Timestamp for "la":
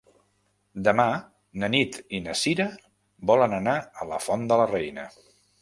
4.15-4.21, 4.63-4.71